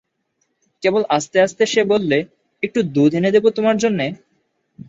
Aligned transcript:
কেবল 0.83 1.01
আস্তে 1.09 1.37
আস্তে 1.41 1.63
সে 1.65 1.81
বললে, 1.83 2.17
একটু 2.63 2.79
দুধ 2.95 3.11
এনে 3.15 3.33
দেব 3.35 3.45
তোমার 3.49 3.75
জন্যে? 3.77 4.05